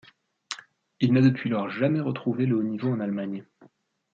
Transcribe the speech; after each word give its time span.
Il 0.99 1.13
n'a 1.13 1.21
depuis 1.21 1.51
lors 1.51 1.69
jamais 1.69 1.99
retrouvé 1.99 2.47
le 2.47 2.57
haut 2.57 2.63
niveau 2.63 2.89
en 2.91 2.99
Allemagne. 2.99 3.45